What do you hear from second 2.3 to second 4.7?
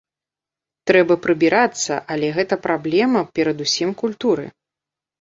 гэта праблема перадусім культуры.